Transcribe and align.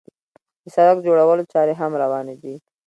د 0.63 0.65
سړک 0.75 0.97
جوړولو 1.07 1.43
چارې 1.53 1.73
هم 1.79 1.91
روانې 2.03 2.35
دي. 2.43 2.55